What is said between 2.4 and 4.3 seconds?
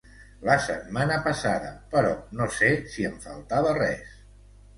no se si em faltava res.